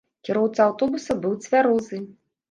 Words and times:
Кіроўца 0.27 0.61
аўтобуса 0.69 1.15
быў 1.25 1.35
цвярозы. 1.43 2.01